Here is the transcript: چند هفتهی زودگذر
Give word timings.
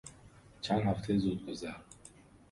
چند 0.61 0.79
هفتهی 0.79 1.19
زودگذر 1.19 1.75